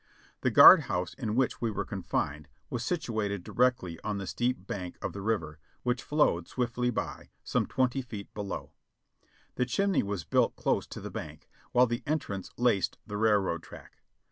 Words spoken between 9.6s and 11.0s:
chimney was built close